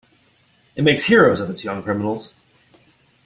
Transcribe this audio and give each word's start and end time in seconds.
It 0.75 0.81
makes 0.83 1.03
heroes 1.03 1.41
of 1.41 1.51
its 1.51 1.63
young 1.63 1.83
criminals. 1.83 2.33